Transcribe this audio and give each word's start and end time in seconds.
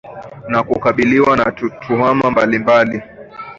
na 0.49 0.61
kukabiliwa 0.63 1.37
na 1.37 1.51
tuhuma 1.51 2.31
mbalimbali 2.31 3.01